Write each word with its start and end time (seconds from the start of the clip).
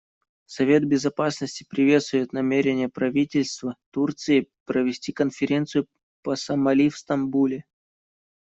Совет 0.47 0.83
Безопасности 0.87 1.63
приветствует 1.69 2.33
намерение 2.33 2.89
правительства 2.89 3.75
Турции 3.91 4.49
провести 4.65 5.11
конференцию 5.11 5.85
по 6.23 6.35
Сомали 6.35 6.89
в 6.89 6.97
Стамбуле. 6.97 7.65